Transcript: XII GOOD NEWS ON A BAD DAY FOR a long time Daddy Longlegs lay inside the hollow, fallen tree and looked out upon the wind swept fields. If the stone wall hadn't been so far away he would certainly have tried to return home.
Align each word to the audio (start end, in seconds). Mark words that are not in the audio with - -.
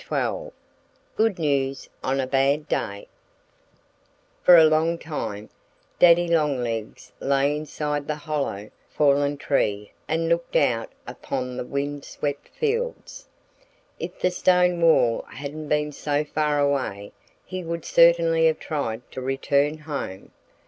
XII 0.09 0.49
GOOD 1.15 1.37
NEWS 1.37 1.87
ON 2.03 2.19
A 2.19 2.25
BAD 2.25 2.67
DAY 2.67 3.07
FOR 4.41 4.57
a 4.57 4.65
long 4.65 4.97
time 4.97 5.51
Daddy 5.99 6.27
Longlegs 6.27 7.11
lay 7.19 7.55
inside 7.55 8.07
the 8.07 8.15
hollow, 8.15 8.71
fallen 8.89 9.37
tree 9.37 9.91
and 10.07 10.27
looked 10.27 10.55
out 10.55 10.91
upon 11.05 11.55
the 11.55 11.63
wind 11.63 12.03
swept 12.03 12.47
fields. 12.47 13.27
If 13.99 14.19
the 14.19 14.31
stone 14.31 14.81
wall 14.81 15.21
hadn't 15.29 15.67
been 15.69 15.91
so 15.91 16.23
far 16.25 16.59
away 16.59 17.11
he 17.45 17.63
would 17.63 17.85
certainly 17.85 18.47
have 18.47 18.57
tried 18.57 19.03
to 19.11 19.21
return 19.21 19.77
home. 19.77 20.31